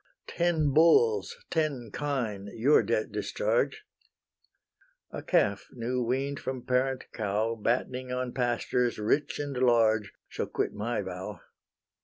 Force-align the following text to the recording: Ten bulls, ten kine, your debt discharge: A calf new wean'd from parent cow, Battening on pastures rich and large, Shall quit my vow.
Ten 0.25 0.73
bulls, 0.73 1.37
ten 1.51 1.91
kine, 1.93 2.49
your 2.55 2.81
debt 2.81 3.11
discharge: 3.11 3.83
A 5.11 5.21
calf 5.21 5.67
new 5.73 6.01
wean'd 6.03 6.39
from 6.39 6.65
parent 6.65 7.03
cow, 7.13 7.53
Battening 7.53 8.11
on 8.11 8.33
pastures 8.33 8.97
rich 8.97 9.37
and 9.37 9.55
large, 9.55 10.11
Shall 10.27 10.47
quit 10.47 10.73
my 10.73 11.03
vow. 11.03 11.41